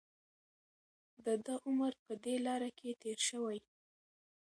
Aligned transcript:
د 1.25 1.27
ده 1.45 1.55
عمر 1.67 1.93
په 2.05 2.13
دې 2.23 2.35
لاره 2.45 2.69
کې 2.77 2.89
تېر 3.01 3.19
شوی. 3.29 3.57